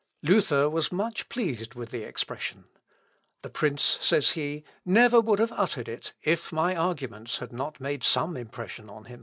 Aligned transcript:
"Luther 0.23 0.67
was 0.67 0.91
much 0.91 1.29
pleased 1.29 1.75
with 1.75 1.91
the 1.91 2.01
expression. 2.01 2.63
"The 3.43 3.51
prince," 3.51 3.99
says 4.01 4.31
he, 4.31 4.63
"never 4.83 5.21
would 5.21 5.37
have 5.37 5.51
uttered 5.51 5.87
it, 5.87 6.13
if 6.23 6.51
my 6.51 6.75
arguments 6.75 7.37
had 7.37 7.53
not 7.53 7.79
made 7.79 8.03
some 8.03 8.35
impression 8.35 8.89
on 8.89 9.03
him." 9.05 9.19